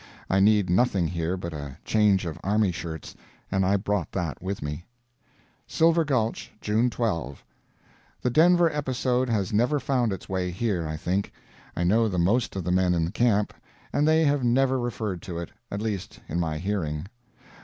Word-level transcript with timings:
I 0.31 0.39
need 0.39 0.67
nothing 0.67 1.05
here 1.09 1.37
but 1.37 1.53
a 1.53 1.77
change 1.85 2.25
of 2.25 2.39
army 2.43 2.71
shirts, 2.71 3.13
and 3.51 3.63
I 3.63 3.77
brought 3.77 4.11
that 4.13 4.41
with 4.41 4.63
me. 4.63 4.83
SILVER 5.67 6.03
GULCH, 6.05 6.51
June 6.59 6.89
12. 6.89 7.45
The 8.23 8.31
Denver 8.31 8.67
episode 8.73 9.29
has 9.29 9.53
never 9.53 9.79
found 9.79 10.11
its 10.11 10.27
way 10.27 10.49
here, 10.49 10.87
I 10.87 10.97
think. 10.97 11.31
I 11.75 11.83
know 11.83 12.07
the 12.07 12.17
most 12.17 12.55
of 12.55 12.63
the 12.63 12.71
men 12.71 12.95
in 12.95 13.11
camp, 13.11 13.53
and 13.93 14.07
they 14.07 14.25
have 14.25 14.43
never 14.43 14.79
referred 14.79 15.21
to 15.21 15.37
it, 15.37 15.51
at 15.69 15.83
least 15.83 16.19
in 16.27 16.39
my 16.39 16.57
hearing. 16.57 17.05